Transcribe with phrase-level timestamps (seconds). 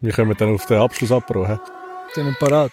[0.00, 1.58] Wir kommen dann auf den Abschluss abbrauchen.
[2.14, 2.70] Sind wir parat?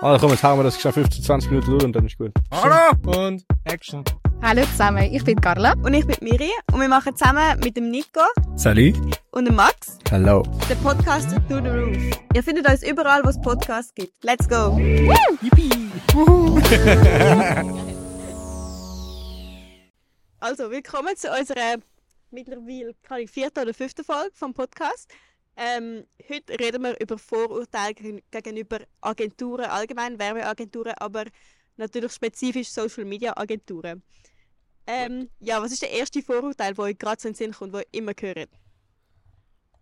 [0.00, 2.32] Ah, komm, jetzt hauen wir das geschafft 15, 20 Minuten durch und dann ist gut.
[2.50, 3.20] Hallo!
[3.20, 4.02] Und Action.
[4.40, 5.74] Hallo zusammen, ich bin Carla.
[5.82, 8.22] Und ich bin Miri und wir machen zusammen mit dem Nico
[8.56, 8.94] Salut.
[9.32, 10.42] und dem Max Hello.
[10.68, 12.18] den Podcast Through the Roof.
[12.34, 14.24] Ihr findet uns überall, wo es Podcasts gibt.
[14.24, 14.78] Let's go!
[20.44, 21.76] Also, willkommen zu unserer
[22.32, 25.08] mittlerweile kann ich, vierten oder fünften Folge vom Podcast.
[25.56, 31.24] Ähm, heute reden wir über Vorurteile gegen- gegenüber Agenturen, allgemein Werbeagenturen, aber
[31.76, 34.02] natürlich spezifisch Social Media Agenturen.
[34.86, 37.72] Ähm, ja, was ist der erste Vorurteil, wo euch gerade so in den Sinn kommt,
[37.72, 38.50] wo ihr immer hört?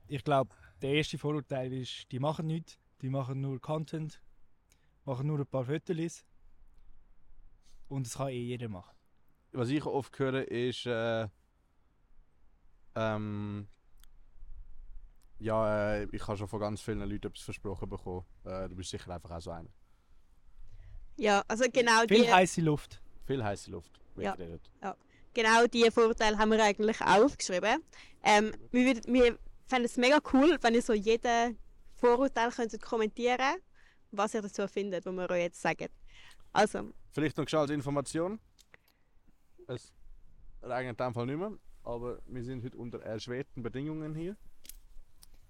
[0.08, 4.20] Ich glaube, der erste Vorurteil ist, die machen nichts, die machen nur Content,
[5.04, 6.24] machen nur ein paar Fotos
[7.88, 8.94] und das kann eh jeder machen.
[9.52, 11.28] Was ich oft höre, ist, äh,
[12.94, 13.68] ähm,
[15.40, 18.24] ja, äh, ich habe schon von ganz vielen Leuten etwas versprochen bekommen.
[18.44, 19.68] Äh, du bist sicher einfach auch so einer.
[21.16, 23.00] Ja, also genau Viel die, heiße Luft.
[23.26, 24.00] Viel heiße Luft.
[24.16, 24.32] Ja.
[24.32, 24.70] weggeredet.
[25.34, 27.82] genau die Vorurteile haben wir eigentlich auch aufgeschrieben.
[28.22, 31.56] Ähm, wir, würden- wir fänden es mega cool, wenn ihr so jeden
[31.94, 33.56] Vorurteil könntet kommentieren
[34.12, 35.86] was ihr dazu findet, was wir euch jetzt sagen.
[36.52, 38.40] Also, Vielleicht noch schnell als Information.
[39.68, 39.92] Es
[40.62, 41.52] regnet in dem Fall nicht mehr,
[41.84, 44.36] aber wir sind heute unter erschwerten Bedingungen hier.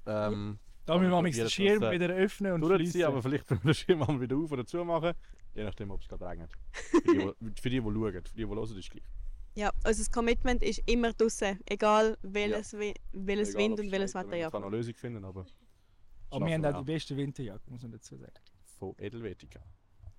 [0.07, 3.05] Ähm, Da müssen wir mal den Schirm das, äh, wieder öffnen und schließen.
[3.05, 5.13] aber vielleicht müssen wir den Schirm mal wieder auf oder zu machen.
[5.55, 6.51] Je nachdem, ob es gerade regnet.
[6.73, 8.13] Für die, die, für die, die schauen.
[8.13, 9.03] Für die, die hören, ist gleich.
[9.57, 14.37] ja, unser Commitment ist immer draußen, egal welches, Wi- welches Egal, Wind und welches Wetter.
[14.37, 14.51] Ja.
[14.51, 15.45] zwar noch eine Lösung finden, aber
[16.31, 18.33] Aber wir haben auch die beste Winterjacke, muss man dazu sagen.
[18.79, 19.61] von Edelvetica.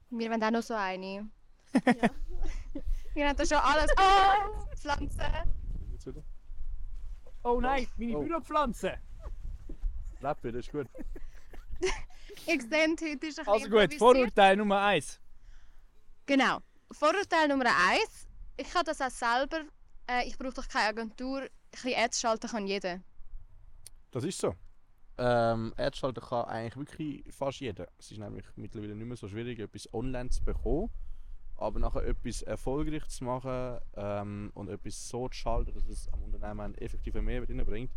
[0.10, 1.30] Wir wollen auch noch so eine.
[3.14, 3.90] Wir haben da schon alles.
[3.98, 5.22] Oh, Pflanzen.
[7.44, 8.22] Oh nein, meine Oh.
[8.24, 8.94] Büropflanze!
[10.22, 10.88] Lebt wieder, ist gut.
[12.48, 14.00] Ihr seht, heute ist ein Also bisschen gut, improvisiert.
[14.00, 15.20] Vorurteil Nummer eins.
[16.26, 16.60] Genau.
[16.92, 18.28] Vorurteil Nummer eins.
[18.58, 19.62] Ich habe das auch selber.
[20.08, 21.42] Äh, ich brauche doch keine Agentur.
[21.42, 23.02] Ein bisschen Ads schalten kann jeder.
[24.12, 24.54] Das ist so.
[25.18, 27.88] Ähm, Ads schalten kann eigentlich wirklich fast jeder.
[27.98, 30.92] Es ist nämlich mittlerweile nicht mehr so schwierig, etwas online zu bekommen.
[31.58, 36.24] Aber nachher etwas erfolgreich zu machen ähm, und etwas so zu schalten, dass es am
[36.24, 37.92] Unternehmen einen effektiven Mehrwert bringt,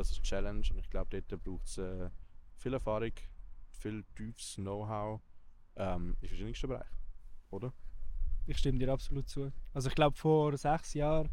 [0.00, 0.66] das ist Challenge.
[0.70, 2.10] Und ich glaube, dort braucht es äh,
[2.56, 3.12] viel Erfahrung,
[3.70, 5.20] viel tiefes Know-how
[5.76, 6.96] ähm, in verschiedensten Bereichen.
[7.50, 7.72] Oder?
[8.46, 9.52] Ich stimme dir absolut zu.
[9.72, 11.30] Also ich glaube vor sechs Jahren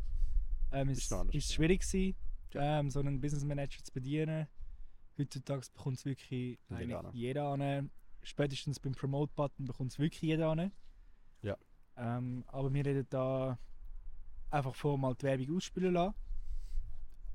[0.71, 2.15] ähm, ist, Ist anders, ist es schwierig gewesen,
[2.53, 4.47] ähm, so einen Business Manager zu bedienen.
[5.17, 7.89] Heutzutage bekommt es wirklich Jeder jeder an.
[8.21, 10.71] Spätestens beim Promote-Button bekommt es wirklich jeder an.
[11.41, 11.57] Ja.
[11.95, 13.57] Ähm, aber wir reden da
[14.49, 16.15] einfach vor mal die Werbung ausspielen lassen.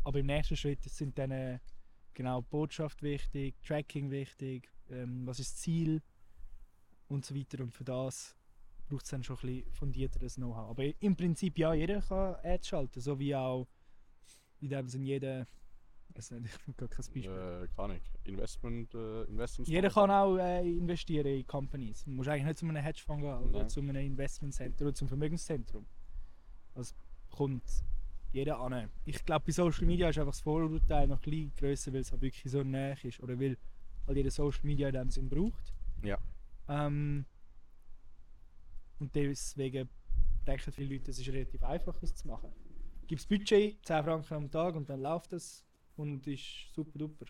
[0.04, 1.58] Aber im nächsten Schritt sind dann äh,
[2.14, 6.02] genau Botschaft wichtig, Tracking wichtig, ähm, was ist das Ziel
[7.08, 7.62] und so weiter.
[7.62, 8.36] Und für das
[8.88, 10.70] braucht es dann schon ein bisschen fundierteres Know-how.
[10.70, 13.66] Aber im Prinzip ja, jeder kann Ads schalten, so wie auch
[14.60, 15.46] in dem Sinne jeder,
[16.14, 17.26] nicht, ich habe gar kein Beispiel.
[17.26, 18.02] Äh, kann ich.
[18.24, 22.04] Investment, äh, Investments Jeder kann auch äh, investieren in Companies.
[22.04, 23.68] Du musst eigentlich nicht zu einem Hedgefonds gehen oder Nein.
[23.68, 25.86] zu einem Investmentcenter oder zum Vermögenszentrum.
[26.74, 26.94] Das
[27.30, 27.62] kommt
[28.32, 28.90] jeder an.
[29.04, 32.12] Ich glaube, bei Social Media ist einfach das Vorurteil noch ein bisschen grösser, weil es
[32.12, 33.56] halt wirklich so nah ist oder weil
[34.06, 35.72] halt jeder Social Media in dem Sinn braucht.
[36.02, 36.18] Ja.
[36.68, 37.24] Ähm,
[38.98, 39.88] und deswegen
[40.46, 42.52] denken viele Leute, es ist relativ einfach, das zu machen.
[43.06, 45.64] Gibt das Budget, 10 Franken am Tag und dann läuft das
[45.96, 47.26] und ist super duper.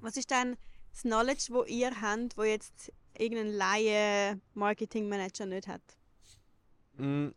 [0.00, 0.56] Was ist denn
[0.90, 5.82] das Knowledge, wo ihr habt, wo jetzt irgendein Laie-Marketing-Manager nicht hat?
[6.96, 7.30] Mm,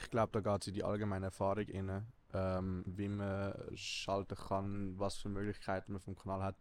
[0.00, 4.98] Ich glaube, da geht es in die allgemeine Erfahrung rein, ähm, wie man schalten kann,
[4.98, 6.56] was für Möglichkeiten man vom Kanal hat,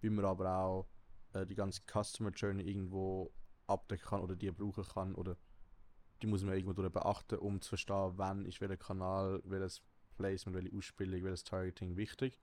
[0.00, 0.88] wie man aber auch
[1.32, 3.32] äh, die ganze Customer Journey irgendwo
[3.66, 5.36] abdecken kann oder die brauchen kann oder
[6.20, 9.82] die muss man irgendwo beachten, um zu verstehen, wann ist welcher Kanal, welches
[10.16, 12.40] Placement, welche Ausspielung, welches Targeting wichtig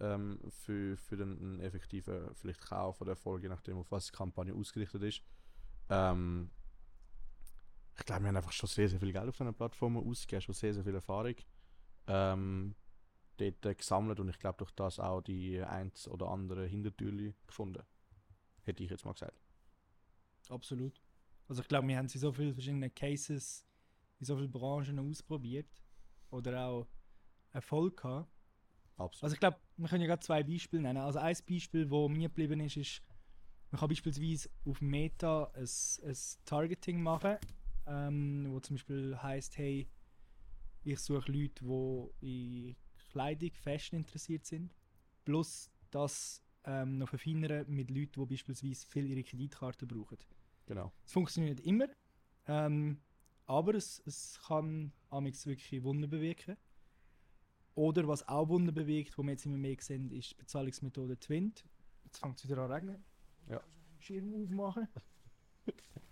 [0.00, 4.54] ähm, für, für den effektiven vielleicht Kauf oder Erfolg, je nachdem, auf was die Kampagne
[4.54, 5.22] ausgerichtet ist.
[5.90, 6.50] Ähm,
[7.96, 10.54] ich glaube, wir haben einfach schon sehr, sehr viel Geld auf diesen Plattformen ausgegeben, schon
[10.54, 11.34] sehr, sehr viel Erfahrung
[12.06, 12.74] ähm,
[13.36, 17.82] dort äh, gesammelt und ich glaube durch das auch die eins oder andere Hintertürli gefunden.
[18.62, 19.38] Hätte ich jetzt mal gesagt.
[20.48, 21.00] Absolut.
[21.48, 23.64] Also ich glaube, wir haben sie so viele verschiedene Cases
[24.18, 25.82] in so vielen Branchen ausprobiert
[26.30, 26.86] oder auch
[27.52, 28.30] Erfolg gehabt.
[28.96, 29.24] Absolut.
[29.24, 30.98] Also ich glaube, wir können ja gerade zwei Beispiele nennen.
[30.98, 33.02] Also ein Beispiel, wo mir geblieben ist, ist,
[33.70, 35.68] man kann beispielsweise auf Meta ein,
[36.04, 37.36] ein Targeting machen,
[37.86, 39.88] ähm, wo zum Beispiel heißt, hey,
[40.84, 41.64] ich suche Leute,
[42.20, 42.76] die in
[43.10, 44.74] Kleidung, Fashion interessiert sind.
[45.24, 50.18] Plus das ähm, noch verfeinern mit Leuten, die beispielsweise viel ihre Kreditkarte brauchen.
[50.66, 50.92] Genau.
[51.04, 51.88] Es funktioniert nicht immer,
[52.46, 53.00] ähm,
[53.46, 56.56] aber es, es kann amigs wirklich Wunder bewirken.
[57.74, 61.64] Oder was auch Wunder bewirkt, wo wir jetzt immer mehr sehen, ist die Bezahlungsmethode Twint.
[62.04, 63.04] Jetzt fängt es wieder an regnen.
[63.48, 63.60] Ja.
[63.98, 64.88] Schirm aufmachen.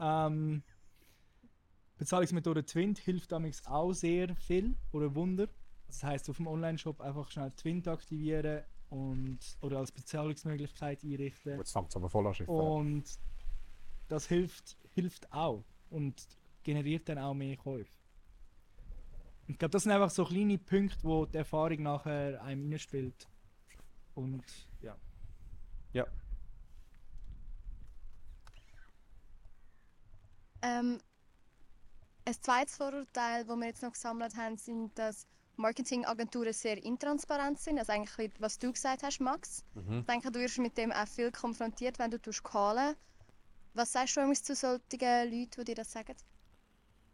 [0.00, 0.62] ähm,
[1.98, 5.48] Bezahlungsmethode Twint hilft amigs auch sehr viel oder Wunder.
[5.86, 11.58] Das heißt, auf dem Online-Shop einfach schnell Twint aktivieren und oder als Bezahlungsmöglichkeit einrichten.
[11.58, 12.48] Jetzt fängt es aber voll an Schiff.
[12.48, 13.04] Und
[14.08, 16.26] das hilft, hilft auch und
[16.62, 17.90] generiert dann auch mehr Käufe.
[19.46, 23.26] Ich glaube, das sind einfach so kleine Punkte, wo die Erfahrung nachher einem reinspielt.
[24.14, 24.44] Und
[24.82, 24.96] ja.
[25.94, 26.06] Ja.
[30.62, 31.00] Ähm,
[32.24, 35.26] ein zweites Vorurteil, das wir jetzt noch gesammelt haben, sind, dass
[35.56, 37.78] Marketingagenturen sehr intransparent sind.
[37.78, 39.64] Also eigentlich, was du gesagt hast, Max.
[39.74, 40.00] Mhm.
[40.00, 42.94] Ich denke, du wirst mit dem auch viel konfrontiert, wenn du callen
[43.74, 46.14] Was sagst du übrigens zu solchen Leuten, die dir das sagen?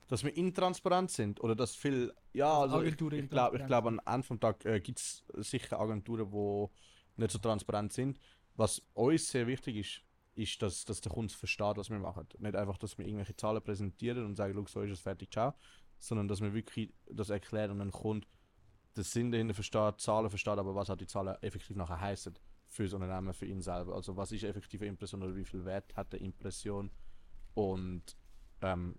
[0.09, 2.13] Dass wir intransparent sind oder dass viel.
[2.35, 5.25] Ja, Dass also ich, Agenturen ich glaube, glaub, am Ende vom Tag äh, gibt es
[5.39, 8.21] sicher Agenturen, die nicht so transparent sind.
[8.57, 10.03] Was uns sehr wichtig ist,
[10.35, 12.27] ist, dass, dass der Kunde versteht, was wir machen.
[12.39, 15.55] Nicht einfach, dass wir irgendwelche Zahlen präsentieren und sagen, so ist es fertig, ciao.
[15.99, 18.27] Sondern dass wir wirklich das erklären und ein Kunde
[18.97, 22.39] den Sinn dahinter versteht, Zahlen versteht, aber was hat die Zahlen effektiv nachher heißen
[22.69, 23.95] für das Unternehmen, für ihn selber.
[23.95, 26.91] Also was ist effektive Impression oder wie viel Wert hat eine Impression
[27.55, 28.17] und
[28.63, 28.97] ähm,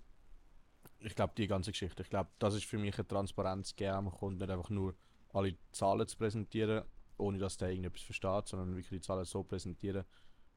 [0.99, 2.03] ich glaube, die ganze Geschichte.
[2.03, 4.95] Ich glaube, das ist für mich eine Transparenz gegeben am Kunden, nicht einfach nur
[5.33, 6.83] alle Zahlen zu präsentieren,
[7.17, 10.05] ohne dass der irgendetwas versteht, sondern wirklich die Zahlen so präsentieren,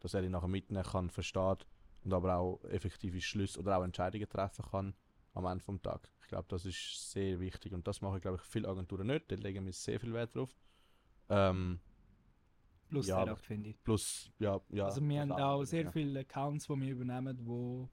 [0.00, 1.66] dass er die nachher mitnehmen kann, versteht
[2.04, 4.94] und aber auch effektive Schlüsse oder auch Entscheidungen treffen kann
[5.34, 6.10] am Ende vom Tag.
[6.22, 9.30] Ich glaube, das ist sehr wichtig und das machen, glaube ich, viele Agenturen nicht.
[9.30, 10.54] Da legen wir sehr viel Wert drauf.
[11.28, 11.80] Ähm,
[12.88, 13.82] Plus Ja, aber- finde ich.
[13.84, 14.86] plus, ja, ja.
[14.86, 15.90] also wir haben auch sehr ja.
[15.90, 17.88] viele Accounts, die wir übernehmen, wo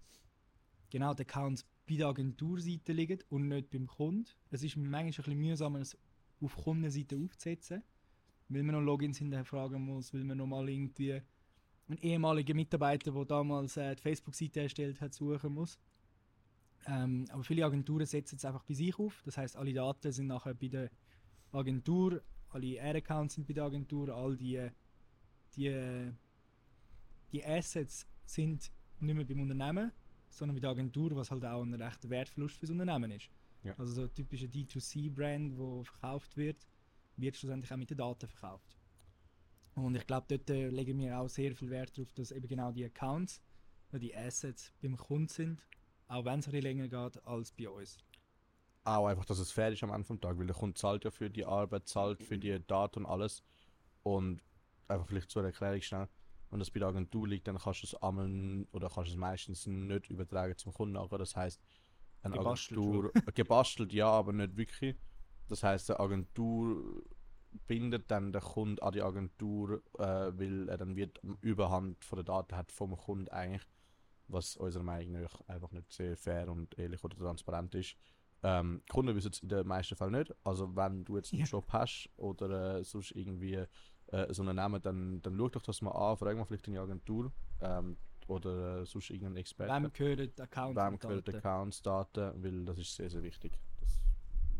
[0.89, 4.25] genau die Accounts bei der Agenturseite liegen und nicht beim Kunden.
[4.51, 5.97] Es ist manchmal ein bisschen mühsam, es
[6.41, 7.83] auf Kundenseite aufzusetzen,
[8.47, 11.21] weil man noch Logins hinterfragen muss, weil man noch mal irgendwie
[11.87, 15.79] einen ehemaligen Mitarbeiter, der damals äh, die Facebook-Seite erstellt hat, suchen muss.
[16.87, 19.21] Ähm, aber viele Agenturen setzen es einfach bei sich auf.
[19.25, 20.89] Das heißt, alle Daten sind nachher bei der
[21.51, 24.67] Agentur, alle Ad-Accounts sind bei der Agentur, all die,
[25.55, 26.11] die,
[27.31, 29.91] die Assets sind nicht mehr beim Unternehmen,
[30.29, 33.29] sondern bei der Agentur, was halt auch ein rechter Wertverlust fürs Unternehmen ist.
[33.63, 33.73] Ja.
[33.77, 36.67] Also so ein typischer D2C-Brand, wo verkauft wird,
[37.17, 38.77] wird schlussendlich auch mit den Daten verkauft.
[39.75, 42.71] Und ich glaube, dort äh, legen wir auch sehr viel Wert darauf, dass eben genau
[42.71, 43.41] die Accounts,
[43.91, 45.61] äh, die Assets beim Kunden sind,
[46.07, 47.97] auch wenn es ein bisschen länger geht als bei uns.
[48.85, 51.11] auch einfach, dass es fair ist am Ende vom Tag, weil der Kunde zahlt ja
[51.11, 53.43] für die Arbeit, zahlt für die Daten und alles.
[54.03, 54.41] Und
[54.87, 56.07] einfach vielleicht zur Erklärung schnell,
[56.51, 59.65] wenn das bei der Agentur liegt, dann kannst du es einmal oder kannst es meistens
[59.65, 61.17] nicht übertragen zum Kunden nachher.
[61.17, 61.61] Das heißt,
[62.21, 64.95] eine Gebastelt Agentur gebastelt ja, aber nicht wirklich.
[65.47, 67.03] Das heißt, eine Agentur
[67.67, 72.23] bindet dann den Kunden an die Agentur, äh, weil er dann wird Überhand von der
[72.23, 73.63] Daten hat vom Kunden eigentlich,
[74.27, 77.95] was unserer Meinung nach einfach nicht sehr fair und ehrlich oder transparent ist.
[78.43, 80.33] Ähm, die Kunden wissen es in den meisten Fällen nicht.
[80.43, 81.47] Also wenn du jetzt einen Ja.
[81.47, 83.65] Job hast oder äh, sonst irgendwie
[84.07, 86.81] äh, so einen Namen, dann, dann schau doch das mal an, frag mal vielleicht deine
[86.81, 89.83] Agentur ähm, oder äh, sonst irgendeinen Experten.
[89.85, 90.75] Wem gehören die Accounts?
[90.81, 91.35] Wem gehören die?
[91.35, 93.57] Accounts, Daten, weil das ist sehr, sehr wichtig.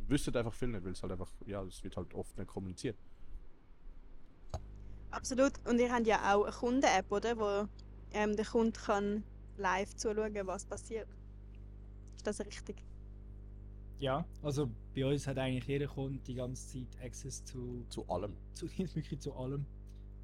[0.07, 2.97] Wissen einfach viele nicht, weil es halt einfach, ja, es wird halt oft nicht kommuniziert.
[5.11, 5.53] Absolut.
[5.67, 7.37] Und ihr habt ja auch eine Kunden-App, oder?
[7.37, 7.67] Wo
[8.13, 9.23] ähm, der Kunde kann
[9.57, 11.07] live zuschauen, was passiert.
[12.15, 12.83] Ist das richtig?
[13.99, 18.35] Ja, also bei uns hat eigentlich jeder Kunde die ganze Zeit Access zu, Zu allem.
[18.53, 19.65] zu wirklich zu allem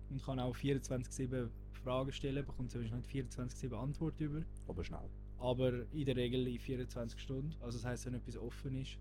[0.10, 5.10] und kann auch 24/7 Fragen stellen, bekommt sowieso nicht 24/7 Antwort über, Aber schnell.
[5.38, 7.56] aber in der Regel in 24 Stunden.
[7.62, 8.98] Also das heißt, wenn etwas offen ist,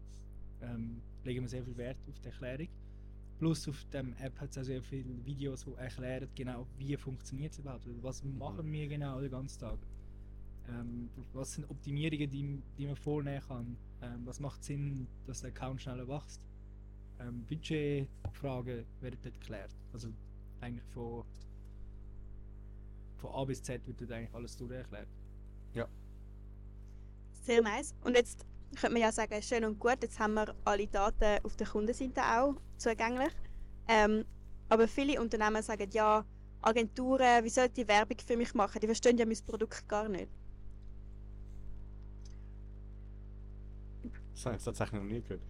[0.63, 2.69] ähm, legen wir sehr viel Wert auf die Erklärung.
[3.39, 7.53] Plus auf dem App hat es auch sehr viele Videos, die erklären genau, wie funktioniert
[7.53, 9.79] es überhaupt, also was machen wir genau den ganzen Tag.
[10.69, 13.77] Ähm, was sind Optimierungen, die, die man vornehmen kann?
[14.03, 16.43] Ähm, was macht Sinn, dass der Account schneller wächst?
[17.19, 19.75] Ähm, Budgetfragen werden dort geklärt.
[19.93, 20.09] Also
[20.61, 21.25] eigentlich von,
[23.17, 25.09] von A bis Z wird dort eigentlich alles durch erklärt.
[27.43, 27.95] Sehr nice.
[28.03, 31.57] Und jetzt könnte man ja sagen, schön und gut, jetzt haben wir alle Daten auf
[31.57, 33.33] der Kundenseite auch zugänglich.
[33.89, 34.25] Ähm,
[34.69, 36.25] aber viele Unternehmen sagen, ja,
[36.63, 38.81] Agenturen, wie soll die Werbung für mich machen?
[38.81, 40.29] Die verstehen ja mein Produkt gar nicht.
[44.35, 45.43] Das habe ich tatsächlich noch nie gehört.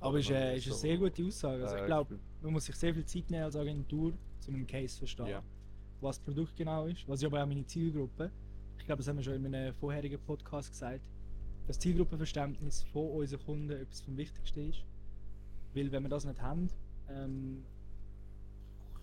[0.00, 1.62] Aber ist, äh, ist eine sehr gute Aussage.
[1.62, 4.12] Also ich äh, glaube, man muss sich sehr viel Zeit nehmen als Agentur,
[4.46, 5.42] um einen Case zu verstehen, Ja.
[6.00, 8.30] was das Produkt genau ist, was ist aber auch meine Zielgruppe.
[8.78, 11.00] Ich glaube, das haben wir schon in einem vorherigen Podcast gesagt.
[11.66, 14.84] Das Zielgruppenverständnis von unseren Kunden etwas vom Wichtigsten ist.
[15.74, 16.68] Weil wenn wir das nicht haben,
[17.08, 17.64] ähm,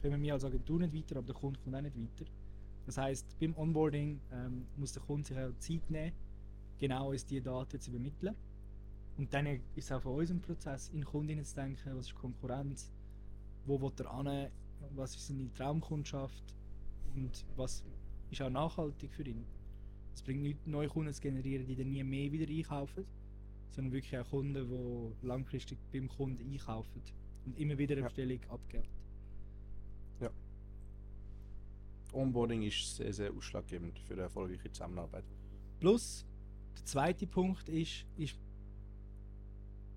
[0.01, 2.29] kommen wir als Agentur nicht weiter, aber der Kunde kommt auch nicht weiter.
[2.85, 6.13] Das heißt, beim Onboarding ähm, muss der Kunde sich auch Zeit nehmen,
[6.79, 8.35] genau uns diese Daten zu übermitteln.
[9.17, 12.91] Und dann ist es auch von unserem Prozess, in Kundinnen zu denken, was ist Konkurrenz,
[13.65, 14.49] wo will er an,
[14.95, 16.55] was ist seine Traumkundschaft
[17.15, 17.83] und was
[18.31, 19.45] ist auch nachhaltig für ihn.
[20.13, 23.05] Es bringt nichts, neue Kunden zu generieren, die dann nie mehr wieder einkaufen,
[23.71, 24.53] sondern wirklich auch Kunden,
[25.21, 27.01] die langfristig beim Kunden einkaufen
[27.45, 28.07] und immer wieder eine Ja.
[28.07, 28.83] Bestellung abgeben.
[32.13, 35.23] Onboarding ist sehr, sehr ausschlaggebend für eine erfolgreiche Zusammenarbeit.
[35.79, 36.23] Plus,
[36.77, 38.35] der zweite Punkt ist, ist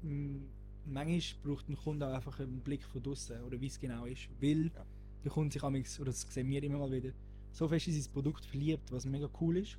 [0.03, 0.47] m,
[0.87, 4.29] manchmal braucht ein Kunde auch einfach einen Blick von draußen oder wie es genau ist.
[4.41, 4.87] Weil Ja.
[5.25, 7.11] der Kunde sich amigs, oder das sehen wir immer mal wieder,
[7.53, 9.77] so fest in sein Produkt verliebt, was mega cool ist.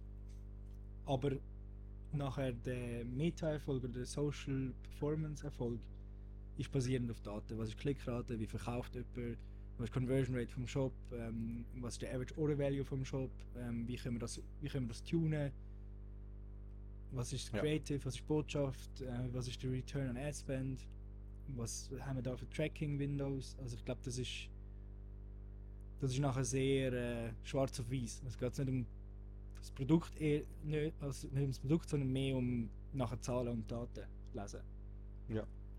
[1.08, 1.32] Aber
[2.12, 5.80] nachher der Meta-Erfolg oder der Social Performance-Erfolg
[6.58, 7.58] ist basierend auf Daten.
[7.58, 9.38] Was ist Klickrate, wie verkauft jemand,
[9.78, 13.06] was ist die Conversion Rate vom Shop, ähm, was ist der Average Order Value vom
[13.06, 15.52] Shop, ähm, wie, können wir das, wie können wir das tunen,
[17.12, 17.60] was ist Ja.
[17.60, 20.86] Creative, was ist Botschaft, äh, was ist der Return on Ad Spend,
[21.56, 23.56] was haben wir da für Tracking Windows.
[23.62, 24.50] Also ich glaube, das ist
[26.00, 28.22] das ist nachher sehr äh, schwarz auf weiß.
[28.28, 28.86] Es geht nicht um
[29.60, 33.72] das Produkt, eher, nicht, also nicht um das Produkt, sondern mehr um nachher Zahlen und
[33.72, 34.62] Daten lesen.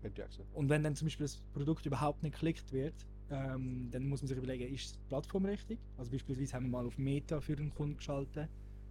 [0.01, 0.49] Hätte ich auch gesagt.
[0.53, 2.93] Und wenn dann zum Beispiel das Produkt überhaupt nicht geklickt wird,
[3.31, 5.77] ähm, dann muss man sich überlegen, ist die Plattform richtig?
[5.97, 8.49] Also beispielsweise haben wir mal auf Meta für einen Kunden geschaltet,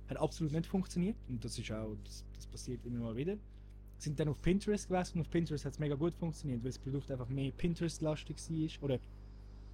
[0.08, 3.36] hat absolut nicht funktioniert und das ist auch, das, das passiert immer mal wieder.
[3.98, 6.78] Sind dann auf Pinterest gewesen und auf Pinterest hat es mega gut funktioniert, weil das
[6.78, 9.00] Produkt einfach mehr Pinterest-lastig war oder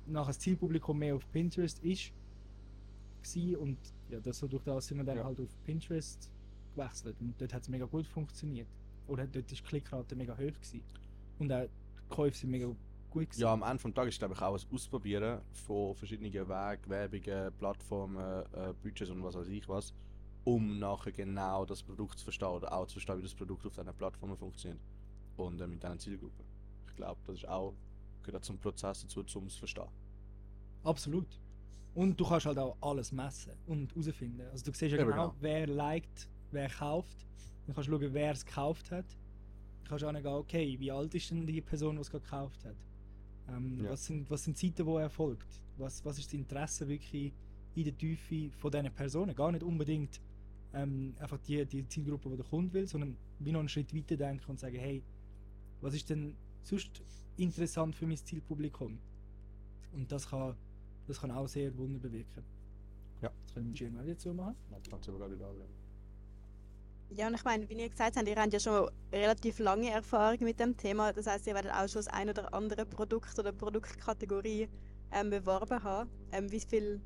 [0.07, 2.13] nachher das Zielpublikum mehr auf Pinterest ist
[3.25, 3.79] war und
[4.11, 5.25] ja, das, so durch das sind wir dann Ja.
[5.25, 6.31] halt auf Pinterest
[6.75, 8.69] gewechselt und dort hat es mega gut funktioniert.
[9.07, 10.83] Oder dort ist die Klickrate mega hoch gewesen.
[11.39, 12.67] Und auch die Käufe sind mega
[13.11, 13.41] gut gewesen.
[13.41, 16.49] Ja, am Ende des Tages ist glaube ich auch ein Ausprobieren von verschiedenen Wegen,
[16.91, 19.93] Werbungen, Plattformen, äh, Budgets und was weiß ich was,
[20.45, 23.75] um nachher genau das Produkt zu verstehen oder auch zu verstehen, wie das Produkt auf
[23.75, 24.81] diesen Plattformen funktioniert
[25.37, 26.45] und äh, mit diesen Zielgruppen.
[26.89, 27.75] Ich glaube, das ist auch
[28.23, 29.89] gehört auch zum Prozess dazu, um es zu verstehen.
[30.83, 31.27] Absolut.
[31.95, 34.41] Und du kannst halt auch alles messen und herausfinden.
[34.51, 35.35] Also du siehst ja Ja, genau, genau.
[35.41, 37.17] wer liked, wer kauft.
[37.67, 39.07] Dann kannst du schauen, wer es gekauft hat.
[39.83, 42.25] Dann kannst du auch gehen, okay, wie alt ist denn die Person, die es gerade
[42.25, 42.77] gekauft hat?
[43.49, 43.91] Ähm, Ja.
[43.91, 45.61] was, sind, was sind die Zeiten, wo er folgt?
[45.77, 47.33] Was, was ist das Interesse wirklich
[47.75, 49.35] in der Tiefe von diesen Personen?
[49.35, 50.21] Gar nicht unbedingt
[50.73, 54.17] ähm, einfach die, die Zielgruppe, die der Kunde will, sondern wie noch einen Schritt weiter
[54.17, 55.03] denken und sagen, hey,
[55.81, 57.03] was ist denn sonst
[57.37, 58.99] interessant für mein Zielpublikum?
[59.93, 60.57] Und das kann,
[61.07, 62.45] das kann auch sehr Wunder bewirken.
[63.21, 63.31] Ja.
[63.43, 64.57] Das können wir Jim dazu machen.
[64.71, 65.51] Das kannst du aber gerade wieder
[67.11, 70.39] Ja, und ich meine, wie ihr gesagt habt, ihr habt ja schon relativ lange Erfahrung
[70.41, 71.13] mit dem Thema.
[71.13, 74.69] Das heißt, ihr werdet auch schon das ein oder andere Produkt oder Produktkategorie
[75.13, 76.11] ähm, beworben haben.
[76.33, 77.01] Ähm, wie viele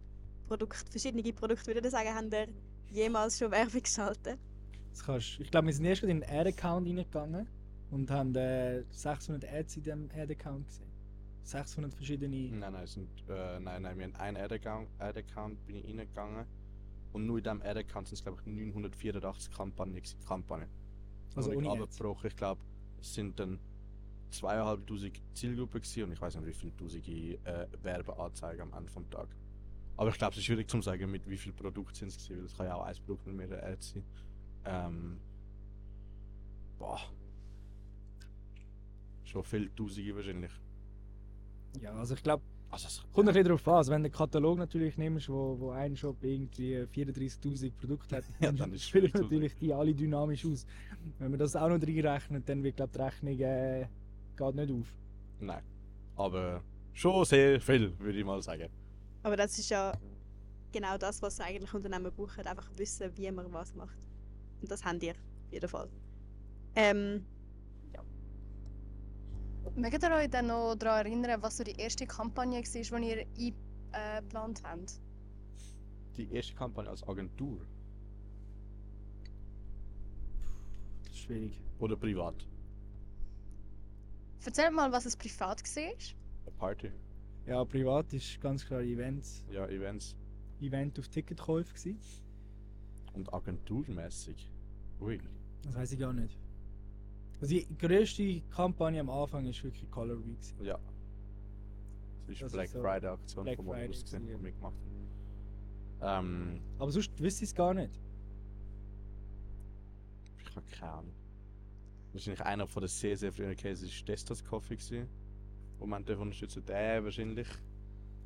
[0.47, 2.49] Produkt, verschiedene Produkte, würde ich sagen, habt ihr
[2.90, 4.38] jemals schon Werbung geschaltet?
[4.90, 7.47] Das kannst, ich glaube, wir sind erst in den Ad-Account reingegangen
[7.90, 10.88] und haben äh, 600 Ads in diesem Ad-Account gesehen.
[11.49, 12.50] 600 verschiedene.
[12.50, 16.47] Nein, nein, sind, äh, nein, nein, wir haben einen Ad-Account, Ad-Account bin ich reingegangen
[17.12, 20.69] und nur in diesem Ad-Account sind es glaube ich 984 Kampagnen, Kampagnen.
[21.35, 22.26] Also ohne abgebrochen.
[22.26, 22.61] Ich glaube,
[23.00, 23.59] es sind dann
[24.31, 29.09] zweieinhalbtausend Zielgruppen gewesen und ich weiß nicht, wie viele tausende äh, Werbeanzeigen am Ende vom
[29.11, 29.28] Tag.
[29.97, 32.38] Aber ich glaube, es ist schwierig zu sagen, mit wie viel Produkten sind es gewesen,
[32.38, 34.05] weil es kann ja auch ein Produkt mit mehreren Ads sein.
[34.67, 35.21] Ähm,
[36.78, 37.00] boah.
[39.25, 40.52] Schon viele Tausende wahrscheinlich.
[41.81, 43.75] Ja, also ich glaube, Also es, kommt ein bisschen darauf an.
[43.75, 48.25] Also wenn du den Katalog natürlich nimmst, wo, wo ein Shop irgendwie 34.000 Produkte hat,
[48.41, 50.67] Ja, dann, spielen natürlich die alle dynamisch aus.
[51.19, 53.87] Wenn man das auch noch reinrechnet, dann wird glaube die Rechnung äh,
[54.37, 54.95] geht nicht auf.
[55.41, 55.63] Nein.
[56.17, 58.69] Aber schon sehr viel, würde ich mal sagen.
[59.23, 59.93] Aber das ist ja
[60.73, 62.47] genau das, was eigentlich Unternehmen brauchen.
[62.47, 63.97] Einfach wissen, wie man was macht.
[64.61, 65.89] Und das habt ihr auf jeden Fall.
[66.75, 67.25] Ähm,
[69.77, 73.55] Mögt ihr euch dann noch daran erinnern, was so die erste Kampagne war, die ihr
[73.93, 75.01] eingeplant habt?
[76.17, 77.61] Die erste Kampagne als Agentur
[81.05, 81.61] Das ist schwierig.
[81.79, 82.47] oder privat?
[84.45, 85.83] Erzählt mal, was es privat war.
[85.83, 86.91] Eine Party?
[87.47, 89.45] Ja, privat ist ganz klar Events.
[89.51, 90.17] Ja, Events.
[90.61, 91.95] Event auf Ticketkäufe.
[93.13, 94.51] Und agenturmäßig.
[95.01, 95.21] Ui.
[95.63, 96.39] Das weiß ich gar nicht.
[97.40, 100.40] Also die grösste Kampagne am Anfang ist wirklich Color Week.
[100.40, 100.64] gewesen.
[100.64, 100.78] Ja.
[102.26, 104.49] Das ist Das ist Black so Friday Aktion Black von Friday Modus gesehen, gewesen, die
[104.49, 104.52] ja.
[104.52, 104.75] wir gemacht
[106.00, 106.26] haben.
[106.26, 108.00] Ähm, Aber sonst wüsste ich es gar nicht.
[110.38, 111.12] ich habe keine Ahnung.
[112.12, 115.09] Wahrscheinlich einer von den sehr, sehr frühen Cases war Destas Coffee gewesen.
[115.78, 117.47] Wo man dürfen unterstützen, der wahrscheinlich.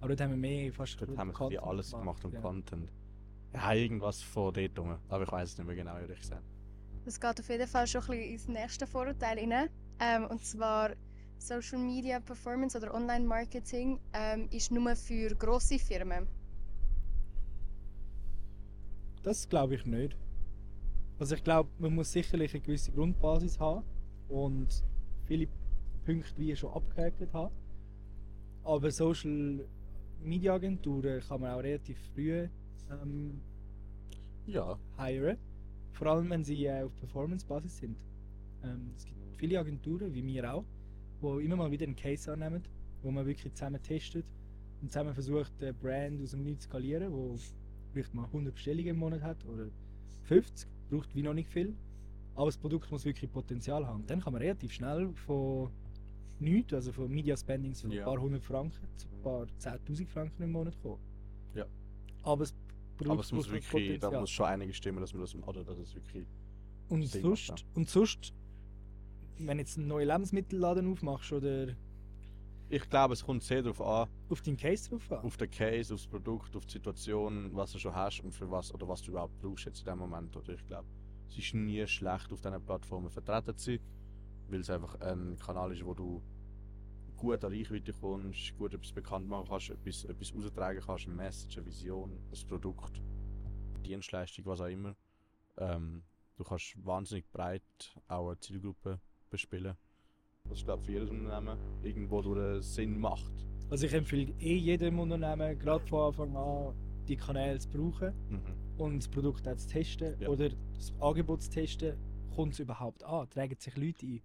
[0.01, 2.41] Aber dort haben wir mehr fast Dort haben wir Content alles gemacht und ja.
[2.41, 2.91] Content.
[3.53, 4.97] Ja, irgendwas von dort rum.
[5.09, 6.43] Aber ich weiß es nicht mehr genau, ehrlich gesagt.
[7.05, 9.69] Das geht auf jeden Fall schon ein bisschen ins nächste Vorurteil rein.
[10.01, 10.91] Ähm, und zwar
[11.39, 16.29] Social Media Performance oder Online Marketing ähm, ist nur für grosse Firmen.
[19.23, 20.17] Das glaube ich nicht.
[21.19, 23.85] Also ich glaube, man muss sicherlich eine gewisse Grundbasis haben
[24.29, 24.85] und
[25.27, 25.47] viele
[26.05, 27.55] Punkte wie schon abgehakt haben.
[28.65, 29.65] Aber Social
[30.21, 32.49] Media Agenturen kann man auch relativ früh
[32.91, 33.41] ähm,
[34.47, 34.79] Ja.
[34.99, 35.39] hiren.
[35.93, 37.97] Vor allem wenn sie äh, auf Performance-Basis sind.
[38.65, 40.65] Ähm, es gibt viele Agenturen, wie wir auch,
[41.21, 42.63] die immer mal wieder einen Case annehmen,
[43.03, 44.25] wo man wirklich zusammen testet
[44.81, 47.37] und zusammen versucht, eine Brand aus dem Nichts zu skalieren, wo
[47.93, 49.67] vielleicht mal 100 Bestellungen im Monat hat oder
[50.25, 51.75] 50, braucht wie noch nicht viel.
[52.35, 54.07] Aber das Produkt muss wirklich Potenzial haben.
[54.07, 55.71] Dann kann man relativ schnell von
[56.41, 58.01] nichts, also von Media Spendings von Ja.
[58.01, 60.99] ein paar hundert Franken zu ein paar 10.000 Franken im Monat kommen.
[61.55, 61.67] Ja.
[62.23, 62.55] Aber Produkt
[63.05, 65.95] Aber es muss wirklich, da muss schon einige stimmen, dass wir das, oder dass es
[65.95, 66.27] wirklich.
[66.89, 68.35] Und Sinn macht, sonst, und sonst,
[69.39, 71.75] wenn jetzt einen neuen Lebensmittelladen aufmachst oder
[72.69, 75.19] Ich glaube, es kommt sehr darauf an, auf deinen Case drauf an.
[75.19, 78.73] auf den Case, aufs Produkt, auf die Situation, was du schon hast und für was
[78.73, 80.37] oder was du überhaupt brauchst jetzt in dem Moment.
[80.37, 80.87] Oder ich glaube,
[81.29, 83.81] es ist nie schlecht, auf diesen Plattformen vertreten zu sein,
[84.49, 86.23] weil es einfach ein Kanal ist, wo du
[87.23, 91.57] gut an Reichweite kommst, gut etwas bekannt machen kannst, etwas, etwas austragen kannst, eine Message,
[91.57, 93.01] eine Vision, ein Produkt,
[93.87, 94.97] Dienstleistung, was auch immer.
[95.57, 96.03] Ähm,
[96.37, 97.63] du kannst wahnsinnig breit
[98.09, 99.01] auch eine Zielgruppe
[99.31, 99.77] bespielen.
[100.51, 103.33] Ist, glaube für jedes Unternehmen irgendwo durch Sinn macht.
[103.71, 106.75] Also ich empfehle eh jedem Unternehmen, gerade von Anfang an,
[107.07, 108.43] die Kanäle zu brauchen Mhm.
[108.79, 110.29] und das Produkt auch zu testen Ja.
[110.29, 111.97] oder das Angebot zu testen.
[112.35, 113.29] Kommt es überhaupt an?
[113.31, 114.23] Tragen sich Leute ein?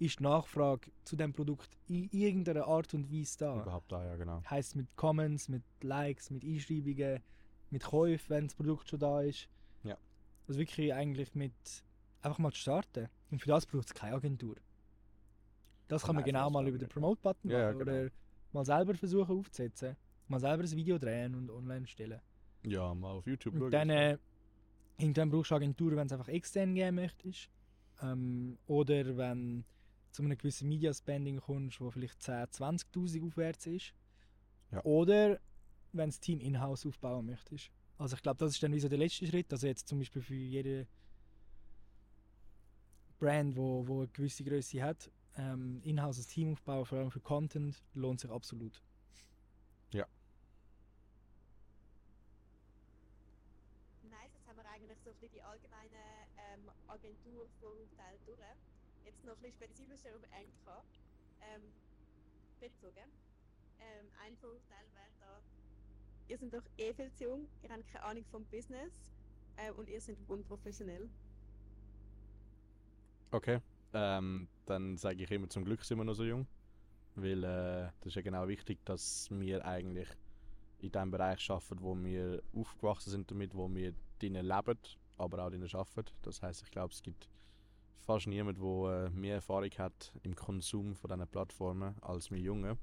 [0.00, 3.60] Ist die Nachfrage zu dem Produkt in irgendeiner Art und Weise da?
[3.60, 4.42] Überhaupt da, ja, genau.
[4.48, 7.20] Heißt mit Comments, mit Likes, mit Einschreibungen,
[7.70, 9.46] mit Käufen, wenn das Produkt schon da ist.
[9.84, 9.98] Ja.
[10.48, 11.52] Also wirklich eigentlich mit
[12.22, 13.08] einfach mal zu starten.
[13.30, 14.56] Und für das braucht es keine Agentur.
[15.86, 16.88] Das kann man Nein, genau mal über den.
[16.88, 17.92] Promote-Button Ja, ja, machen genau.
[17.92, 18.10] oder
[18.52, 19.96] mal selber versuchen aufzusetzen.
[20.28, 22.22] Mal selber ein Video drehen und online stellen.
[22.64, 24.16] Ja, mal auf YouTube Und dann, äh,
[24.96, 27.50] irgendwann brauchst du Agenturen, wenn es einfach extern geben möchtest.
[28.00, 29.64] Ähm, oder wenn
[30.10, 33.94] zu einem gewissen Media-Spending kommst, wo vielleicht 10.000, 20'000 aufwärts ist.
[34.72, 34.84] Ja.
[34.84, 35.40] Oder
[35.92, 37.70] wenn du das Team in-house aufbauen möchtest.
[37.98, 39.52] Also ich glaube, das ist dann wie so der letzte Schritt.
[39.52, 40.86] Also jetzt zum Beispiel für jede
[43.18, 47.20] Brand, wo, wo eine gewisse Größe hat, ähm, in-house ein Team aufbauen, vor allem für
[47.20, 48.82] Content, lohnt sich absolut.
[54.08, 55.92] Nice, jetzt haben wir eigentlich so ein bisschen die allgemeinen
[56.54, 58.38] ähm, Agenturvorurteile durch.
[59.04, 60.82] Jetzt noch ein spezifischer auf Enka
[61.40, 61.62] ähm,
[62.60, 63.10] bezogen.
[63.80, 65.40] Ähm, ein Vorurteil wäre da,
[66.28, 68.92] ihr seid doch eh viel zu jung, ihr habt keine Ahnung vom Business
[69.56, 71.08] äh, und ihr seid unprofessionell.
[73.30, 73.60] Okay.
[73.92, 76.46] Ähm, dann sage ich immer, zum Glück sind wir noch so jung.
[77.16, 80.08] Weil äh, das ist ja genau wichtig, dass wir eigentlich
[80.78, 84.78] in dem Bereich arbeiten, wo wir aufgewachsen sind damit, wo wir drinnen leben,
[85.18, 86.12] aber auch drinnen arbeiten.
[86.22, 87.28] Das heißt, ich glaube, es gibt
[88.00, 92.76] fast niemand, der äh, mehr Erfahrung hat im Konsum von diesen Plattformen als wir Jungen.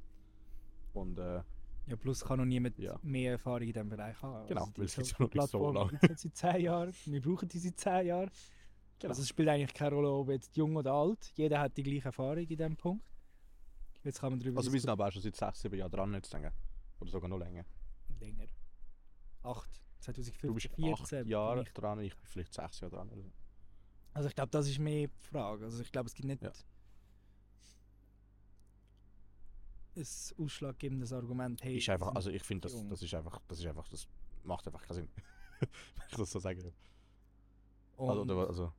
[0.94, 1.42] Und äh,
[1.88, 3.00] Ja, plus kann noch niemand Ja.
[3.04, 4.48] mehr Erfahrung in diesem Bereich haben.
[4.48, 6.00] Genau, die weil es ja noch nicht so lange.
[6.02, 6.94] jetzt seit 10 Jahren.
[7.06, 8.32] Wir brauchen die seit 10 Jahren.
[9.00, 9.10] Genau.
[9.12, 11.32] Also es spielt eigentlich keine Rolle, ob jetzt jung oder alt.
[11.36, 13.06] Jeder hat die gleiche Erfahrung in diesem Punkt.
[14.04, 16.14] Jetzt kann man darüber also wir sind aber auch schon seit 6, 7 Jahren dran,
[16.14, 16.52] jetzt denke
[17.00, 17.66] Oder sogar noch länger.
[18.20, 18.46] länger.
[19.44, 23.10] 8, 2015, Du bist 14 8 bin Jahre dran, ich bin vielleicht 6 Jahre dran.
[23.10, 23.32] Oder so.
[24.14, 25.66] Also ich glaube, das ist mehr die Frage.
[25.66, 26.52] Also ich glaube, es gibt nicht Ja.
[29.96, 30.06] ein
[30.44, 31.64] ausschlaggebendes Argument.
[31.64, 34.08] Hey, ist einfach, also ich finde, das, das ist einfach, das ist einfach, das
[34.44, 35.10] macht einfach keinen Sinn.
[35.60, 35.70] Wenn
[36.12, 36.72] ich das so sagen.
[37.98, 38.74] Und- Also, oder, also,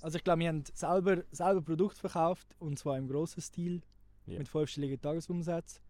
[0.00, 3.82] Also ich glaube, wir haben selber, selber Produkt verkauft und zwar im grossen Stil
[4.26, 4.38] Ja.
[4.38, 5.80] mit fünfstelligen Tagesumsatz.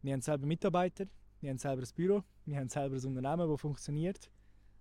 [0.00, 1.04] Wir haben selber Mitarbeiter,
[1.42, 4.30] wir haben selber ein Büro, wir haben selber ein Unternehmen, das funktioniert.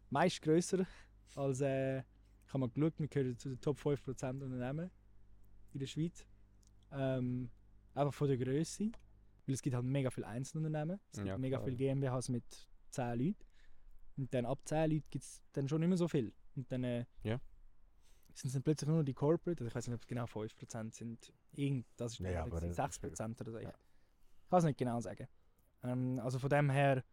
[0.09, 0.85] Meist grösser
[1.35, 4.89] als, äh, ich habe mal geschaut, wir gehören zu den Top 5% Unternehmen
[5.73, 6.25] in der Schweiz.
[6.91, 7.49] Ähm,
[7.93, 8.91] einfach von der Größe,
[9.45, 12.43] weil es gibt halt mega viele Einzelunternehmen, es gibt Ja, mega viele GmbHs mit
[12.91, 13.45] 10 Leuten
[14.17, 16.33] und dann ab 10 Leuten gibt es dann schon nicht mehr so viel.
[16.55, 17.39] Und dann äh, Ja.
[18.33, 20.25] sind es dann plötzlich nur noch die Corporate, also ich weiß nicht, ob es genau
[20.25, 21.31] 5% sind.
[21.53, 23.57] Irgend, das ist Ja, relativ 6% oder so.
[23.59, 23.65] Ich
[24.49, 25.27] kann es nicht genau sagen.
[25.83, 27.03] Ähm, also von dem her,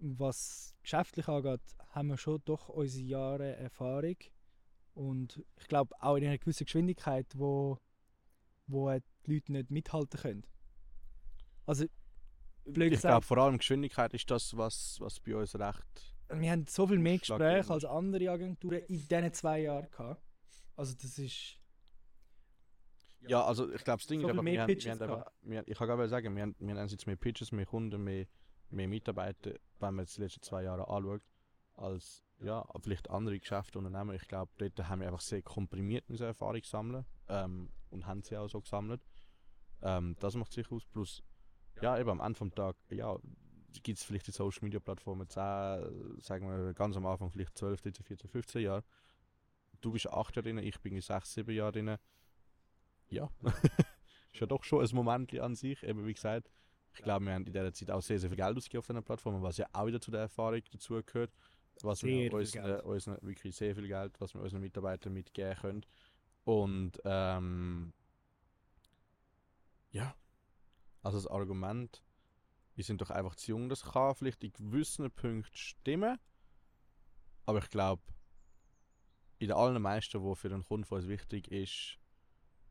[0.00, 4.16] was geschäftlich angeht, haben wir schon doch unsere Jahre Erfahrung.
[4.94, 7.78] Und ich glaube auch in einer gewissen Geschwindigkeit, wo,
[8.66, 10.46] wo äh, die Leute nicht mithalten können.
[11.66, 11.84] Also,
[12.64, 16.16] blöd Ich glaube, vor allem Geschwindigkeit ist das, was, was bei uns recht.
[16.30, 20.22] wir haben so viel mehr Gespräche als andere Agenturen in diesen zwei Jahren gehabt.
[20.76, 21.58] Also das ist...
[23.28, 25.32] Ja, also ich glaube, das Ding So ist einfach, mehr wir haben, wir haben einfach,
[25.42, 28.26] wir, ich kann gerade sagen, wir haben, wir haben jetzt mehr Pitches, mehr Kunden, mehr,
[28.70, 31.22] mehr Mitarbeiter, wenn man jetzt die letzten zwei Jahre anschaut,
[31.74, 34.14] als ja, vielleicht andere Geschäfte, Unternehmen.
[34.14, 38.36] Ich glaube, dort haben wir einfach sehr komprimiert unsere Erfahrung sammeln ähm, und haben sie
[38.36, 39.02] auch so gesammelt.
[39.82, 40.84] Ähm, das macht sich aus.
[40.84, 41.22] Plus,
[41.80, 43.16] ja, eben am Ende vom Tag, ja,
[43.82, 47.56] gibt es vielleicht die Social Media Plattformen 10, äh, sagen wir ganz am Anfang vielleicht
[47.56, 48.84] 12, 13, 14, 15 Jahre.
[49.80, 51.96] Du bist 8 Jahre drin, ich bin in 6, 7 Jahren drin.
[53.08, 53.28] Ja,
[54.32, 55.82] ist ja doch schon ein Moment an sich.
[55.82, 56.50] Eben wie gesagt,
[56.96, 59.02] ich glaube, wir haben in dieser Zeit auch sehr, sehr viel Geld ausgegeben auf diesen
[59.04, 61.30] Plattformen, was ja auch wieder zu der Erfahrung dazugehört.
[61.82, 62.84] Was Sehr wir unseren, Geld.
[62.84, 65.86] unseren, wirklich sehr viel Geld, was wir unseren Mitarbeitern mitgeben können.
[66.44, 67.92] Und ähm,
[69.90, 70.14] ja,
[71.02, 72.02] also das Argument,
[72.76, 76.18] wir sind doch einfach zu jung, das kann vielleicht in gewissen Punkten stimmen.
[77.44, 78.02] Aber ich glaube,
[79.38, 81.98] in den allermeisten, wo für den Kunden von uns wichtig ist,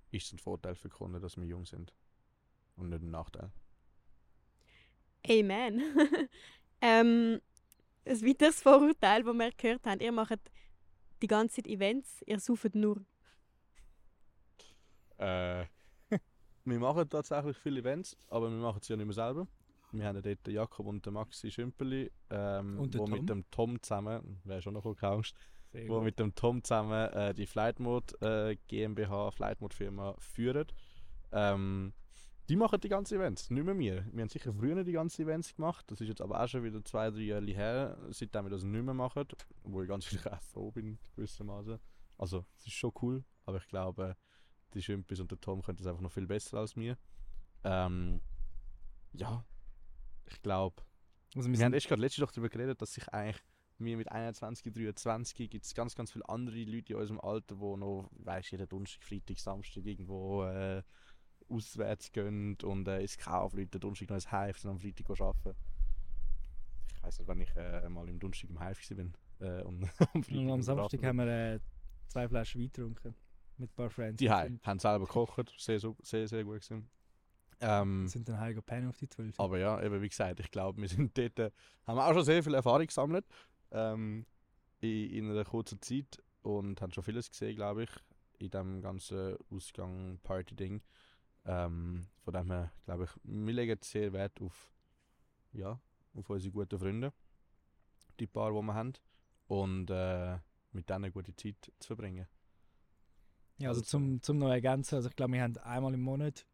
[0.09, 1.93] ist es ein Vorteil für Kunden, dass wir jung sind.
[2.75, 3.51] Und nicht ein Nachteil.
[5.29, 5.81] Amen.
[6.81, 7.41] ähm,
[8.05, 10.39] ein weiteres Vorurteil, das wir gehört haben, ihr macht
[11.21, 13.03] die ganze Zeit Events, ihr sauft nur.
[15.17, 15.65] Äh,
[16.65, 19.47] wir machen tatsächlich viele Events, aber wir machen sie ja nicht mehr selber.
[19.91, 23.11] Wir haben ja dort den Jakob und den Maxi Schümperli, ähm, Und wo Tom.
[23.11, 25.35] mit dem Tom zusammen, wäre schon noch keine Angst,
[25.71, 26.03] Sehr wo gut.
[26.03, 30.67] mit dem Tom zusammen äh, die Flight Mode äh, GmbH, Flight Mode Firma führen.
[31.31, 31.93] Ähm,
[32.49, 34.05] die machen die ganzen Events, nicht mehr wir.
[34.11, 36.83] Wir haben sicher früher die ganzen Events gemacht, das ist jetzt aber auch schon wieder
[36.83, 39.25] zwei, drei Jahre her, seitdem wir das nicht mehr machen,
[39.63, 41.79] wo ich ganz viel auch froh bin, gewissermaßen.
[42.17, 44.15] Also, es ist schon cool, aber ich glaube,
[44.73, 46.97] die Schimpis und der Tom können das einfach noch viel besser als mir.
[47.63, 48.21] Ähm,
[49.13, 49.43] ja,
[50.27, 50.83] ich glaube,
[51.35, 53.41] Also wir, wir haben erst gerade letztes Jahr darüber geredet, dass sich eigentlich
[53.77, 57.77] mir mit 21, 23 gibt es ganz, ganz viele andere Leute in unserem Alter, die
[57.77, 60.81] noch, weißt jeden Donnerstag, Freitag, Samstag irgendwo äh,
[61.49, 65.55] auswärts gehen und äh, ins Kauf Leute Donnerstag noch ins Hive und am Freitag arbeiten.
[66.95, 69.13] Ich weiß nicht, wann ich äh, mal im Donnerstag im Hive bin.
[69.39, 71.59] Äh, und am Freitag und am Samstag haben wir äh,
[72.07, 73.15] zwei Flaschen Wein getrunken.
[73.57, 74.17] Mit ein paar Friends.
[74.17, 76.89] Die Und Hai haben selber gekocht, sehr, sehr, sehr gut gewesen.
[77.61, 79.39] Ähm, Sind, dann heim pennen auf die 12.
[79.39, 81.51] aber ja, eben wie gesagt, ich glaube, wir sind dort, äh,
[81.87, 83.25] haben auch schon sehr viel Erfahrung gesammelt
[83.71, 84.25] ähm,
[84.81, 87.89] in, in einer kurzen Zeit und haben schon vieles gesehen, glaube ich,
[88.39, 90.81] in dem ganzen Ausgang-Party-Ding.
[91.45, 94.71] Ähm, von dem her, glaube ich, wir legen sehr Wert auf,
[95.53, 95.79] ja,
[96.15, 97.13] auf unsere guten Freunde,
[98.19, 98.93] die paar, die wir haben,
[99.47, 100.37] und äh,
[100.71, 102.27] mit denen eine gute Zeit zu verbringen.
[103.57, 106.45] Ja, also Also- zum, zum noch ergänzen, also ich glaube, wir haben einmal im Monat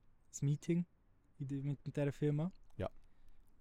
[0.42, 0.86] ein Meeting
[1.40, 2.52] die, mit, dieser Firma.
[2.78, 2.90] Ja.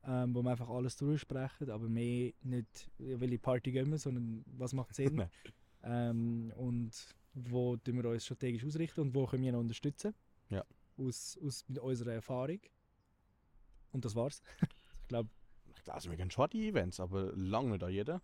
[0.05, 4.73] Ähm, wo wir einfach alles durchsprechen, aber mehr nicht, welche Party gehen wir, sondern was
[4.73, 5.25] macht Sinn.
[5.83, 6.90] Ähm, und
[7.33, 10.14] wo tun wir uns strategisch ausrichten und wo können wir noch unterstützen.
[10.51, 10.62] Ja.
[11.01, 12.61] Aus, aus mit unserer Erfahrung.
[13.93, 14.43] Und das war's.
[15.03, 15.31] ich glaube,
[15.87, 18.15] also wir gehen schon an die Events, aber lange nicht an jeden.
[18.17, 18.21] ja,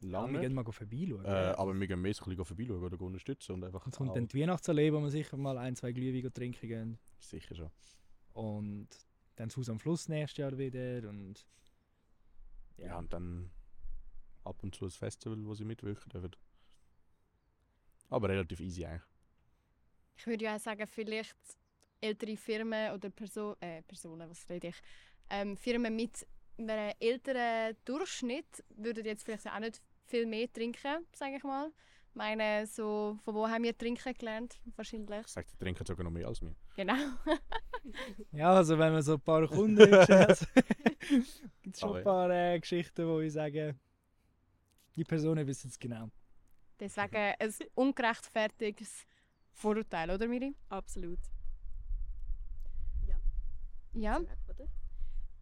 [0.00, 0.48] Lange wir nicht.
[0.48, 1.24] gehen mal vorbeischauen.
[1.24, 4.40] Äh, aber wir gehen bisschen vorbeischauen oder unterstützen und einfach Und es kommt dann die
[4.40, 6.98] Weihnachtsallee, wo wir sicher mal ein, zwei Glühwein trinken gehen.
[7.18, 7.70] sicher schon.
[8.34, 8.88] Und
[9.36, 11.08] dann das Haus am Fluss nächstes Jahr wieder.
[11.08, 11.44] Und
[12.76, 12.98] Ja.
[12.98, 13.50] und dann
[14.44, 16.30] ab und zu ein Festival, wo sie mitwirken dürfen.
[18.10, 19.02] Aber relativ easy eigentlich.
[20.16, 21.36] Ich würde ja auch sagen, vielleicht
[22.00, 24.76] ältere Firmen oder Perso äh, Personen, was rede ich?
[25.30, 26.26] Ähm, Firmen mit
[26.58, 31.68] einem älteren Durchschnitt würden jetzt vielleicht auch nicht viel mehr trinken, sage ich mal.
[32.10, 34.58] Ich meine, so, von wo haben wir trinken gelernt?
[34.74, 35.20] Wahrscheinlich.
[35.20, 36.54] Ich sage, die trinken sogar noch mehr als mir.
[36.74, 36.94] Genau.
[38.32, 40.46] ja, also wenn man so ein paar Kunden hat,
[41.62, 43.76] gibt es schon ein paar äh, Geschichten, wo ich sage,
[44.96, 46.10] die Personen wissen es genau.
[46.80, 49.06] Deswegen ein ungerechtfertigtes
[49.52, 50.54] Vorurteil, oder Miri?
[50.68, 51.18] Absolut.
[53.94, 54.20] Ja,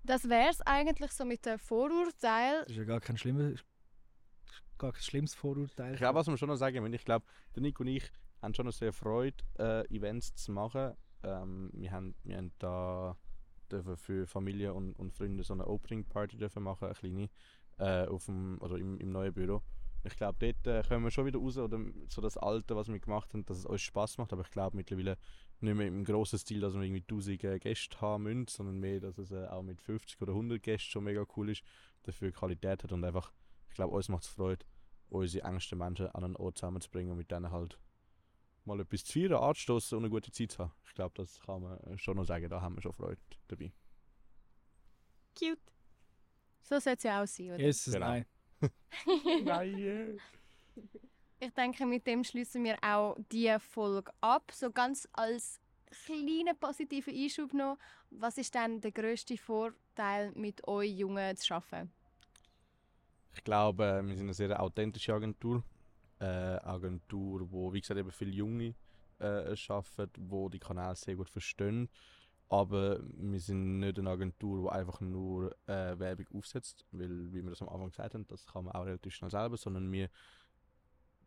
[0.02, 2.60] das wäre es eigentlich so mit dem Vorurteil.
[2.60, 3.64] Das ist ja gar kein schlimmes,
[4.78, 5.94] gar kein schlimmes Vorurteil.
[5.94, 8.54] Ich glaube, was man schon noch sagen will, ich glaube, der Nico und ich haben
[8.54, 10.94] schon noch sehr Freude, äh, Events zu machen.
[11.22, 13.16] Ähm, wir, haben, wir haben da
[13.70, 17.28] dürfen für Familie und, und Freunde so eine Opening Party dürfen machen, eine kleine,
[17.78, 19.62] äh, auf dem, oder im, im neuen Büro.
[20.06, 22.98] Ich glaube, dort äh, kommen wir schon wieder raus, oder so das Alte, was wir
[23.00, 24.32] gemacht haben, dass es uns Spaß macht.
[24.32, 25.18] Aber ich glaube mittlerweile
[25.60, 29.00] nicht mehr im grossen Stil, dass wir irgendwie 1000 äh, Gäste haben müssen, sondern mehr,
[29.00, 31.62] dass es äh, auch mit 50 oder 100 Gästen schon mega cool ist,
[32.04, 33.32] dafür Qualität hat und einfach,
[33.68, 34.64] ich glaube, uns macht es Freude,
[35.08, 37.78] unsere engsten Menschen an einen Ort zusammenzubringen und mit denen halt
[38.64, 40.72] mal etwas zu feiern, anzustoßen und eine gute Zeit zu haben.
[40.86, 43.72] Ich glaube, das kann man äh, schon noch sagen, da haben wir schon Freude dabei.
[45.38, 45.58] Cute.
[46.62, 47.60] So sollte es ja auch sein, oder?
[47.60, 48.06] Jesus, Genau.
[48.06, 48.26] nein.
[49.44, 50.20] Nein!
[51.38, 54.50] Ich denke, mit dem schließen wir auch diese Folge ab.
[54.52, 55.60] So ganz als
[56.06, 57.76] kleinen positiven Einschub noch.
[58.10, 61.92] Was ist denn der grösste Vorteil, mit euch Jungen zu arbeiten?
[63.34, 65.62] Ich glaube, äh, wir sind eine sehr authentische Agentur.
[66.18, 68.74] Äh, Agentur, wo wie gesagt eben viele Junge
[69.18, 71.90] äh, arbeiten, wo die Kanäle sehr gut verstehen.
[72.48, 77.50] Aber wir sind nicht eine Agentur, die einfach nur äh, Werbung aufsetzt, weil, wie wir
[77.50, 80.08] das am Anfang gesagt haben, das kann man auch relativ schnell selber, sondern wir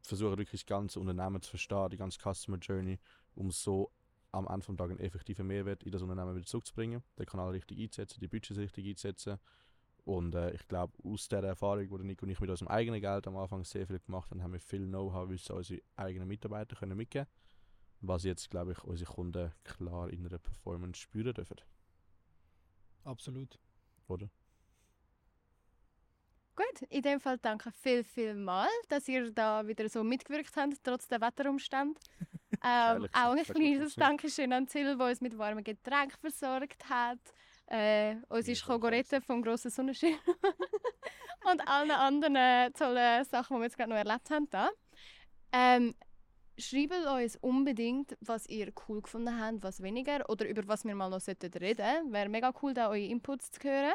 [0.02, 3.00] versuchen wirklich das ganze Unternehmen zu verstehen, die ganze Customer Journey,
[3.36, 3.92] um so
[4.32, 7.80] am Ende des Tages einen effektiven Mehrwert in das Unternehmen wieder zurückzubringen, den Kanal richtig
[7.80, 9.40] einzusetzen, die Budgets richtig einzusetzen.
[10.06, 13.28] Und äh, ich glaube, aus der Erfahrung, die Nico und ich mit unserem eigenen Geld
[13.28, 16.96] am Anfang sehr viel gemacht haben, haben wir viel Know-how, wissen unsere eigenen Mitarbeiter können
[16.96, 17.28] mitgeben
[18.02, 21.58] was jetzt, glaube ich, unsere Kunden klar in einer Performance spüren dürfen,
[23.04, 23.60] Absolut.
[24.08, 24.30] oder?
[26.56, 30.84] Gut, in dem Fall danke viel, viel mal, dass ihr da wieder so mitgewirkt habt,
[30.84, 32.00] trotz der Wetterumstände.
[32.66, 33.96] ähm, auch ein kleines.
[33.96, 37.20] Dankeschön an Zill, der uns mit warmen Getränken versorgt hat.
[37.68, 40.16] Äh, uns ist voll retten vom grossen Sonnenschein.
[41.50, 44.50] Und allen anderen äh, tollen Sachen, die wir jetzt gerade noch erlebt haben.
[44.50, 44.70] Da.
[45.54, 45.96] Ähm,
[46.60, 50.30] schreibt uns unbedingt, was ihr cool gefunden habt, was weniger.
[50.30, 53.62] Oder über was wir mal noch sollten reden Wäre mega cool, da eure Inputs zu
[53.64, 53.94] hören.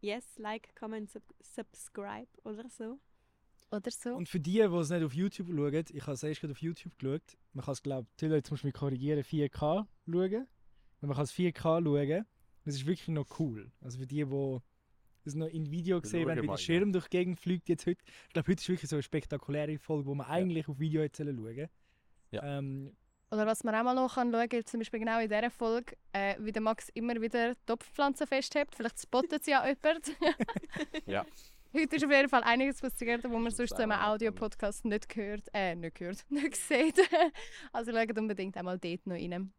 [0.00, 2.98] Yes, like, comment, sub subscribe oder so.
[3.70, 4.14] Oder so.
[4.14, 6.62] Und für die, die es nicht auf YouTube schauen, ich habe es erst gerade auf
[6.62, 10.48] YouTube geschaut, man kann es glaube ich, jetzt musst du mich korrigieren, 4K schauen.
[11.00, 12.26] Und man kann es 4K schauen.
[12.64, 13.70] Das ist wirklich noch cool.
[13.80, 14.58] Also für die, die
[15.24, 18.02] es noch in Video gesehen mal, der Schirm durch die Gegend fliegt jetzt heute.
[18.28, 21.24] Ich glaube, heute ist wirklich so eine spektakuläre Folge, wo man eigentlich auf Video hätte
[21.24, 21.68] schauen sollen.
[22.30, 22.58] Ja.
[22.58, 22.96] Ähm,
[23.30, 25.96] Oder was man auch mal noch kann schauen kann, zum Beispiel genau in dieser Folge,
[26.12, 28.68] äh, wie der Max immer wieder Topfpflanzen festhält.
[28.74, 30.16] Vielleicht spottet sie ja jemand.
[31.06, 31.26] Ja.
[31.72, 33.96] Heute ist auf jeden Fall einiges passiert, wo man Das sonst ist so im auch
[33.96, 37.00] noch Audio-Podcast nicht gehört, äh, nicht gehört, nicht sieht.
[37.72, 39.52] also schaut unbedingt einmal dort noch rein.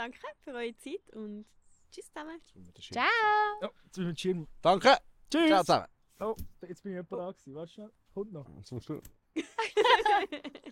[0.00, 1.44] Danke für eure Zeit und
[1.90, 2.40] tschüss zusammen.
[2.80, 3.04] Ciao!
[3.62, 4.48] oh, jetzt bin ich mit Schirm.
[4.62, 4.96] Danke!
[5.30, 5.48] Tschüss!
[5.48, 5.86] Ciao zusammen!
[6.20, 7.54] Oh, jetzt bin ich jemand da gewesen.
[7.54, 7.90] Warte schnell.
[8.12, 8.62] Kommt noch.
[8.64, 9.04] Zum Schluss.